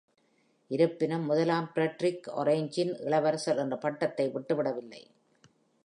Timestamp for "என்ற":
3.57-3.77